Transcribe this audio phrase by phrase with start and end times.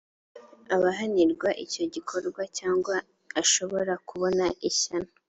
[0.75, 2.95] abahanirwa icyo gikorwa cyangwa
[3.41, 5.09] ashobora kubona ishyano